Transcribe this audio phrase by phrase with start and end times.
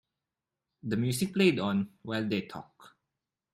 [0.81, 2.87] The music played on while they talked.